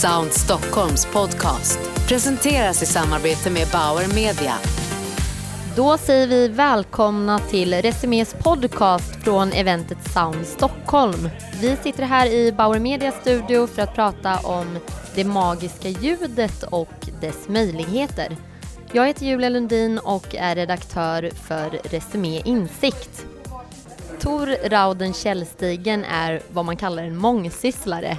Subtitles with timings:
[0.00, 4.54] Sound Stockholms podcast presenteras i samarbete med Bauer Media.
[5.76, 11.28] Då säger vi välkomna till Resumés podcast från eventet Sound Stockholm.
[11.60, 14.78] Vi sitter här i Bauer Media studio för att prata om
[15.14, 18.36] det magiska ljudet och dess möjligheter.
[18.92, 23.26] Jag heter Julia Lundin och är redaktör för Resumé Insikt.
[24.20, 28.18] Tor Rauden Källstigen är vad man kallar en mångsysslare.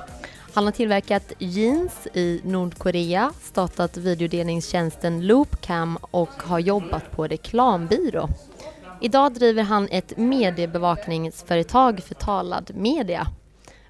[0.53, 8.29] Han har tillverkat jeans i Nordkorea, startat videodelningstjänsten Loopcam och har jobbat på reklambyrå.
[9.01, 13.27] Idag driver han ett mediebevakningsföretag för talad media.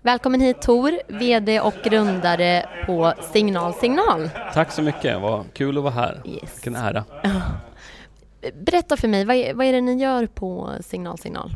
[0.02, 4.30] Välkommen hit Tor, VD och grundare på Signal Signal.
[4.54, 6.22] Tack så mycket, vad kul att vara här.
[6.26, 6.56] Yes.
[6.56, 7.04] Vilken ära.
[8.62, 11.52] Berätta för mig, vad är, vad är det ni gör på Signal Signal?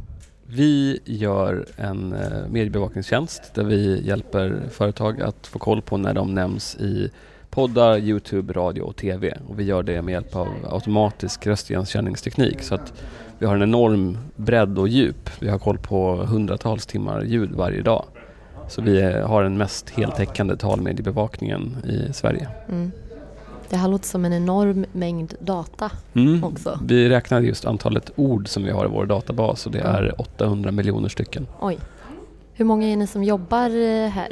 [0.48, 6.36] Vi gör en eh, mediebevakningstjänst där vi hjälper företag att få koll på när de
[6.36, 7.10] nämns i
[7.50, 9.38] poddar, Youtube, radio och TV.
[9.48, 12.94] Och vi gör det med hjälp av automatisk röstigenkänningsteknik så att
[13.40, 15.30] vi har en enorm bredd och djup.
[15.40, 18.06] Vi har koll på hundratals timmar ljud varje dag.
[18.70, 22.48] Så vi eh, har den mest heltäckande talmediebevakningen i Sverige.
[22.70, 22.92] Mm.
[23.70, 26.44] Det här låter som en enorm mängd data Mm.
[26.44, 26.80] också.
[26.84, 30.72] Vi räknade just antalet ord som vi har i vår databas och det är 800
[30.72, 31.48] miljoner stycken.
[31.60, 31.78] Oj.
[32.54, 34.28] Hur många är ni som jobbar eh, här?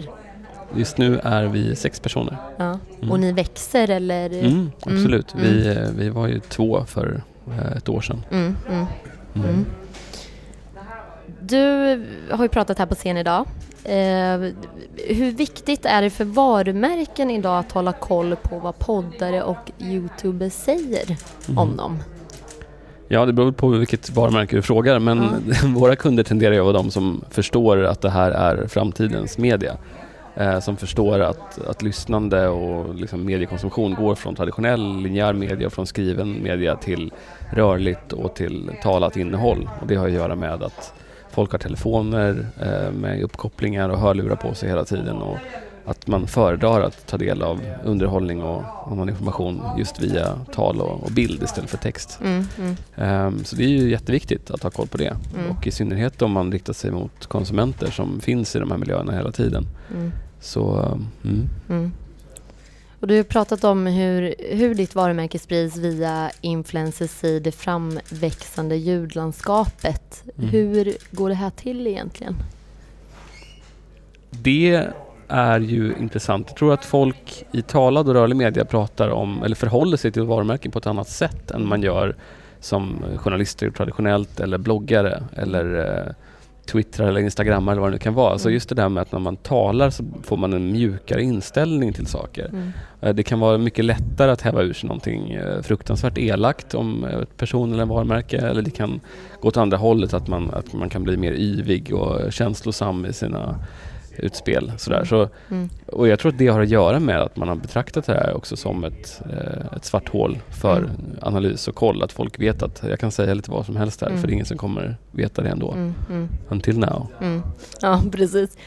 [0.75, 2.37] Just nu är vi sex personer.
[2.57, 2.79] Ja.
[2.97, 3.11] Mm.
[3.11, 4.29] Och ni växer eller?
[4.45, 5.33] Mm, absolut.
[5.33, 5.45] Mm.
[5.45, 8.25] Vi, eh, vi var ju två för eh, ett år sedan.
[8.31, 8.85] Mm, mm,
[9.35, 9.49] Mm.
[9.49, 9.65] mm.
[11.41, 11.59] Du
[12.31, 13.45] har ju pratat här på scen idag.
[13.85, 14.51] Eh,
[15.07, 20.53] hur viktigt är det för varumärken idag att hålla koll på vad poddare och youtubers
[20.53, 21.17] säger
[21.47, 21.77] om Mm.
[21.77, 21.99] dem?
[23.07, 25.29] Ja, det beror på vilket varumärke du frågar men
[25.75, 29.77] våra kunder tenderar ju att vara de som förstår att det här är framtidens media.
[30.35, 35.87] Eh, som förstår att, att lyssnande och liksom mediekonsumtion går från traditionell linjär media, från
[35.87, 37.11] skriven media till
[37.51, 39.69] rörligt och till talat innehåll.
[39.81, 40.93] Och det har att göra med att
[41.33, 45.37] folk har telefoner eh, med uppkopplingar och hörlurar på sig hela tiden och
[45.85, 51.11] att man föredrar att ta del av underhållning och annan information just via tal och,
[51.11, 52.19] bild istället för text.
[52.23, 55.17] Mm, mm, Ehm, så det är ju jätteviktigt att ha koll på det.
[55.37, 55.51] Mm.
[55.51, 59.13] Och i synnerhet om man riktar sig mot konsumenter som finns i de här miljöerna
[59.13, 59.67] hela tiden.
[59.93, 61.49] mm, Så mm.
[61.69, 61.91] mm.
[63.03, 68.75] Och du har pratat om hur, hur ditt varumärke sprids via influencers i det framväxande
[68.75, 70.23] ljudlandskapet.
[70.37, 70.49] Mm.
[70.49, 72.35] Hur går det här till egentligen?
[74.43, 74.89] det
[75.27, 76.47] är ju intressant.
[76.47, 80.23] Jag tror att folk i talad och rörlig media pratar om, eller förhåller sig till
[80.23, 82.15] varumärken på ett annat sätt än man gör
[82.59, 86.13] som journalister traditionellt eller bloggare eller eh,
[86.65, 88.37] Twittrar eller Instagrammar eller vad det nu kan vara.
[88.39, 88.53] Så Mm.
[88.53, 92.05] just det där med att när man talar så får man en mjukare inställning till
[92.07, 92.45] saker.
[92.49, 92.71] Mm.
[93.01, 97.03] Eh, Det kan vara mycket lättare att häva ur sig någonting eh, fruktansvärt elakt om
[97.05, 98.99] eh, ett person eller en varumärke eller det kan
[99.41, 103.13] gå åt andra hållet att man, att man kan bli mer yvig och känslosam i
[103.13, 103.59] sina
[104.17, 104.71] utspel.
[104.77, 105.05] Sådär.
[105.05, 105.69] Så, Mm.
[105.87, 108.33] och jag tror att det har att göra med att man har betraktat det här
[108.37, 110.89] också som ett, eh, ett svart hål för Mm.
[111.21, 112.03] analys och koll.
[112.03, 114.19] Att folk vet att jag kan säga lite vad som helst här Mm.
[114.21, 115.71] för det är ingen som kommer veta det ändå.
[115.71, 116.29] Mm, mm.
[116.49, 117.07] Until now.
[117.21, 117.41] Mm.
[117.81, 118.57] Ja, precis.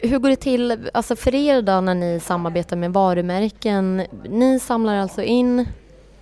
[0.00, 4.02] Hur går det till alltså för er då när ni samarbetar med varumärken?
[4.28, 5.66] Ni samlar alltså in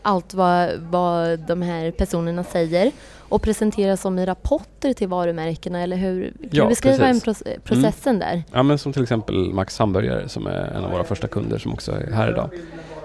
[0.03, 2.93] allt vad, vad de här personerna säger
[3.31, 6.23] och presenterar som i rapporter till varumärkena eller hur?
[6.41, 7.47] Kan Ja, du beskriva en precis.
[7.47, 8.43] proce- processen där?
[8.53, 11.73] Ja men som till exempel Max Hamburgare som är en av våra första kunder som
[11.73, 12.51] också är här idag.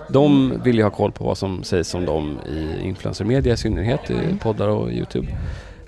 [0.09, 4.09] De vill ju ha koll på vad som sägs om dem i influencermedia i synnerhet,
[4.09, 4.38] i Mm.
[4.38, 5.28] poddar och Youtube.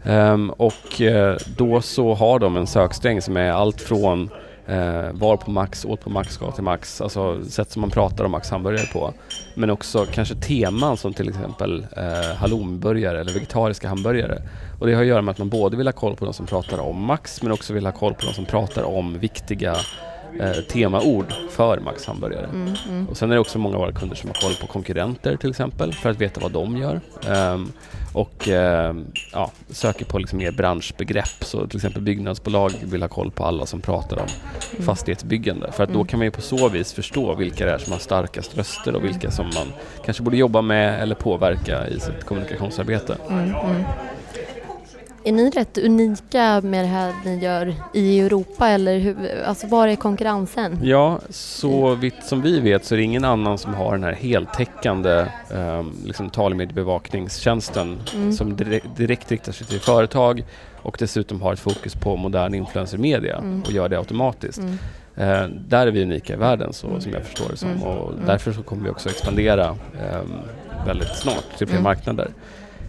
[0.03, 4.29] Ehm, och eh, då så har de en söksträng som är allt från
[4.67, 8.25] eh, var på Max, åt på Max, ska till Max, alltså sätt som man pratar
[8.25, 9.13] om Max hamburgare på.
[9.55, 14.41] Men också kanske teman som till exempel eh, halloumburgare eller vegetariska hamburgare.
[14.79, 16.45] Och det har att göra med att man både vill ha koll på de som
[16.45, 19.75] pratar om Max men också vill ha koll på de som pratar om viktiga
[20.39, 22.45] eh, temaord för Max hamburgare.
[22.45, 24.67] Mm, mm, Och sen är det också många av våra kunder som har koll på
[24.67, 27.01] konkurrenter till exempel för att veta vad de gör.
[27.27, 27.71] Ehm,
[28.13, 31.27] och ehm, ja, söker på liksom mer branschbegrepp.
[31.43, 34.27] Så till exempel byggnadsbolag vill ha koll på alla som pratar om
[34.71, 34.85] mm.
[34.85, 35.71] fastighetsbyggande.
[35.71, 36.07] För att då Mm.
[36.07, 39.03] kan man ju på så vis förstå vilka det är som har starkast röster och
[39.03, 39.67] vilka som man
[40.05, 43.17] kanske borde jobba med eller påverka i sitt kommunikationsarbete.
[45.27, 49.87] Är ni rätt unika med det här ni gör i Europa eller hur, alltså var
[49.87, 50.79] är konkurrensen?
[50.83, 54.13] Ja, så vitt som vi vet så är det ingen annan som har den här
[54.13, 58.33] heltäckande eh, liksom talmediebevakningstjänsten Mm.
[58.33, 60.43] som direkt, direkt riktar sig till företag
[60.81, 63.61] och dessutom har ett fokus på modern influencermedia Mm.
[63.65, 64.59] och gör det automatiskt.
[64.59, 64.77] Mm.
[65.15, 67.01] Eh, där är vi unika i världen så, Mm.
[67.01, 67.83] som jag förstår det som Mm.
[67.83, 68.25] och Mm.
[68.25, 70.33] därför så kommer vi också expandera ehm,
[70.85, 72.27] väldigt snart till fler marknader.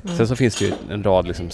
[0.05, 0.17] Mm.
[0.17, 1.51] Sen så finns det ju en rad liksom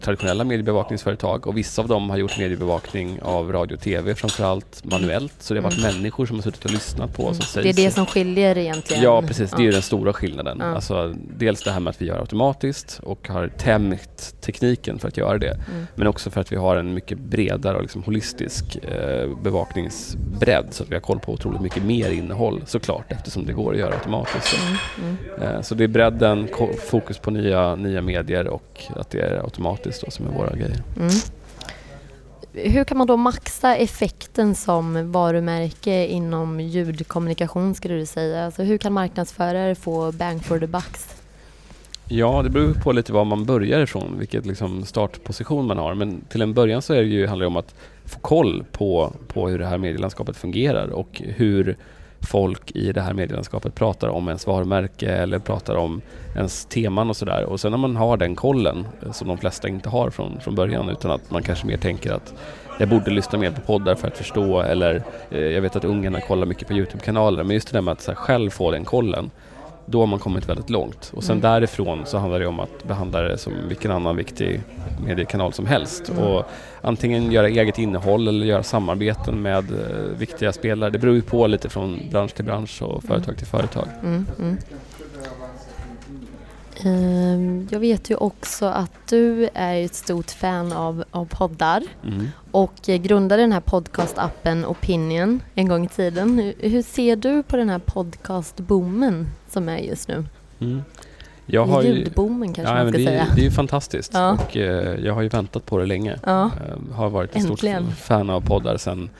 [0.00, 5.34] traditionella mediebevakningsföretag och vissa av dem har gjort mediebevakning av radio och TV framförallt manuellt.
[5.38, 7.66] Så det har varit människor som har suttit och lyssnat på vad som Mm.
[7.66, 7.78] Det sägs.
[7.78, 9.02] är det som skiljer egentligen?
[9.02, 10.62] Ja precis, det är ju den stora skillnaden.
[10.62, 15.16] Alltså, dels det här med att vi gör automatiskt och har tämjt tekniken för att
[15.16, 15.58] göra det.
[15.70, 15.86] Mm.
[15.94, 20.82] Men också för att vi har en mycket bredare och liksom holistisk eh, bevakningsbredd så
[20.82, 23.94] att vi har koll på otroligt mycket mer innehåll såklart eftersom det går att göra
[23.94, 24.56] automatiskt.
[24.98, 25.16] Mm.
[25.38, 25.54] Mm.
[25.56, 26.48] Eh, så det är bredden,
[26.86, 30.82] fokus på nya, nya medier och att det är automatiskt då, som är våra grejer.
[30.96, 31.10] Mm.
[32.52, 38.44] Hur kan man då maxa effekten som varumärke inom ljudkommunikation skulle du säga?
[38.44, 41.14] Alltså hur kan marknadsförare få bang for the bucks?
[42.10, 45.94] Ja, det beror på lite var man börjar ifrån, vilket liksom startposition man har.
[45.94, 47.74] Men till en början så är det ju, handlar det om att
[48.04, 51.76] få koll på, på hur det här medielandskapet fungerar och hur
[52.20, 56.00] folk i det här medielandskapet pratar om ens varumärke eller pratar om
[56.36, 57.44] ens teman och sådär.
[57.44, 60.54] Och sen när man har den kollen, eh, som de flesta inte har från, från
[60.54, 62.34] början, utan att man kanske mer tänker att
[62.78, 66.20] jag borde lyssna mer på poddar för att förstå eller eh, jag vet att ungarna
[66.20, 68.84] kollar mycket på Youtube-kanaler, men just det där med att så här, själv få den
[68.84, 69.30] kollen
[69.90, 71.12] då har man kommit väldigt långt.
[71.14, 71.50] Och sen Mm.
[71.52, 74.60] därifrån så handlar det om att behandla det som vilken annan viktig
[75.06, 76.08] mediekanal som helst.
[76.08, 76.22] Mm.
[76.24, 76.44] Och
[76.82, 80.90] antingen göra eget innehåll eller göra samarbeten med eh, viktiga spelare.
[80.90, 83.88] Det beror ju på lite från bransch till bransch och företag till företag.
[86.84, 92.28] Ehm, Jag vet ju också att du är ett stort fan av, av poddar Mm.
[92.50, 96.52] och eh, grundade den här podcastappen Opinion en gång i tiden.
[96.58, 100.24] Hur, ser du på den här podcastboomen som är just nu?
[100.60, 100.82] Mm.
[101.46, 103.26] Jag har ju, Ljudboomen kanske ja, man ska det, säga.
[103.34, 104.32] det är ju fantastiskt Ja.
[104.32, 106.16] och eh, jag har ju väntat på det länge.
[106.24, 106.44] Ja.
[106.44, 107.84] Eh, har varit Äntligen.
[107.86, 109.10] stort fan av poddar sen,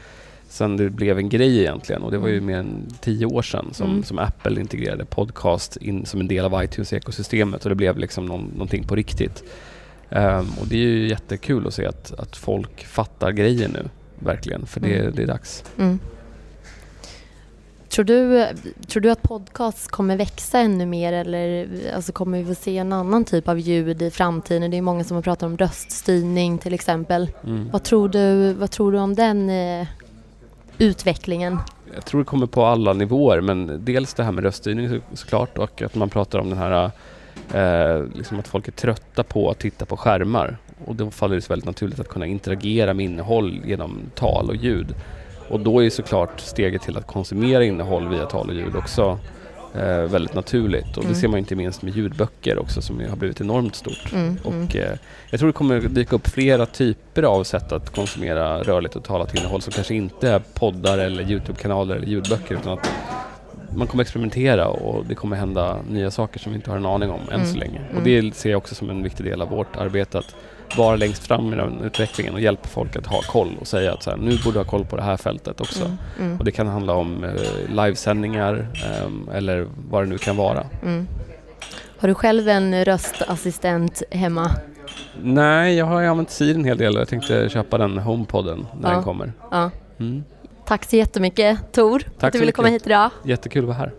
[0.48, 2.46] sen det blev en grej egentligen och det var ju Mm.
[2.46, 4.02] mer än tio år sedan som, Mm.
[4.02, 8.44] som Apple integrerade podcast in som en del av iTunes-ekosystemet och det blev liksom någon,
[8.52, 9.44] någonting på riktigt.
[10.10, 14.66] Ehm, och det är ju jättekul att se att, att folk fattar grejer nu, verkligen,
[14.66, 15.14] för det, Mm.
[15.16, 15.64] det är dags.
[15.78, 15.98] Mm.
[17.88, 18.46] Tror, du,
[18.86, 22.92] tror du att podcasts kommer växa ännu mer eller alltså kommer vi få se en
[22.92, 24.70] annan typ av ljud i framtiden?
[24.70, 27.30] Det är många som har pratat om röststyrning till exempel.
[27.46, 27.70] Mm.
[27.72, 29.86] Vad tror du, vad tror du om den eh,
[30.78, 31.58] utvecklingen?
[31.94, 35.58] Jag tror det kommer på alla nivåer men dels det här med röststyrning så, såklart
[35.58, 36.90] och att man pratar om den här
[37.54, 41.40] eh, liksom att folk är trötta på att titta på skärmar och då faller det
[41.40, 44.94] sig väldigt naturligt att kunna interagera med innehåll genom tal och ljud.
[45.48, 49.18] Och då är ju såklart steget till att konsumera innehåll via tal och ljud också
[49.74, 51.12] eh, väldigt naturligt och Mm.
[51.14, 54.12] det ser man inte minst med ljudböcker också som har blivit enormt stort.
[54.12, 54.96] Mm, mm, Och eh,
[55.30, 59.34] jag tror det kommer dyka upp flera typer av sätt att konsumera rörligt och talat
[59.34, 62.88] innehåll som kanske inte är poddar eller Youtube-kanaler eller ljudböcker utan att
[63.74, 67.10] man kommer experimentera och det kommer hända nya saker som vi inte har en aning
[67.10, 67.78] om än Mm, så länge.
[67.78, 67.96] mm.
[67.96, 70.34] Och det ser jag också som en viktig del av vårt arbete att
[70.76, 74.02] vara längst fram i den utvecklingen och hjälpa folk att ha koll och säga att
[74.02, 75.84] så här, nu borde du ha koll på det här fältet också.
[75.84, 77.30] mm, mm, Och det kan handla om eh,
[77.74, 78.66] livesändningar
[79.04, 80.64] ehm, eller vad det nu kan vara.
[80.82, 81.08] mm.
[81.98, 84.50] Har du själv en röstassistent hemma?
[85.22, 88.88] Nej, jag har använt Siri en hel del och jag tänkte köpa den HomePodden när
[88.88, 88.94] Ja.
[88.94, 89.32] den kommer.
[89.50, 89.70] Ja.
[90.00, 90.24] Mm.
[90.68, 93.10] Tack så jättemycket Tor, att du ville komma hit idag.
[93.24, 93.92] Jättekul att vara här.